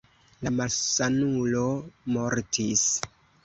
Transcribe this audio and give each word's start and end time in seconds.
La 0.47 0.53
malsanulo 0.59 1.63
mortis. 2.19 2.91